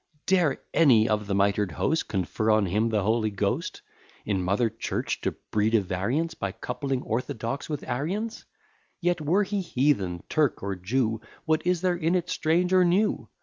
[0.25, 3.83] Dare any of the mitred host Confer on him the Holy Ghost:
[4.25, 8.45] In mother church to breed a variance, By coupling orthodox with Arians?
[8.99, 13.29] Yet, were he Heathen, Turk, or Jew: What is there in it strange or new?